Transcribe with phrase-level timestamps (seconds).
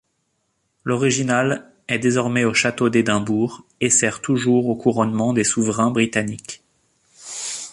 [0.83, 6.63] L'originale est désormais au château d'Édimbourg et sert toujours au couronnement des souverains britanniques.